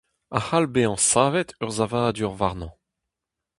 A 0.37 0.39
c'hall 0.43 0.69
bezañ 0.73 0.97
savet 1.09 1.49
ur 1.61 1.69
savadur 1.77 2.33
warnañ. 2.39 2.71